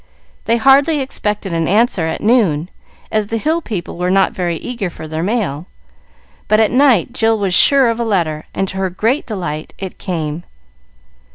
They 0.45 0.57
hardly 0.57 0.99
expected 0.99 1.53
an 1.53 1.67
answer 1.67 2.07
at 2.07 2.21
noon, 2.21 2.69
as 3.11 3.27
the 3.27 3.37
Hill 3.37 3.61
people 3.61 3.99
were 3.99 4.09
not 4.09 4.31
very 4.31 4.57
eager 4.57 4.89
for 4.89 5.07
their 5.07 5.21
mail, 5.21 5.67
but 6.47 6.59
at 6.59 6.71
night 6.71 7.13
Jill 7.13 7.37
was 7.37 7.53
sure 7.53 7.87
of 7.87 7.99
a 7.99 8.03
letter, 8.03 8.45
and 8.51 8.67
to 8.69 8.77
her 8.77 8.89
great 8.89 9.27
delight 9.27 9.73
it 9.77 9.99
came. 9.99 10.41